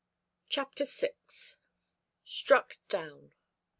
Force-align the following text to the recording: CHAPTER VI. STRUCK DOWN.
CHAPTER 0.49 0.85
VI. 0.85 1.11
STRUCK 2.23 2.79
DOWN. 2.89 3.35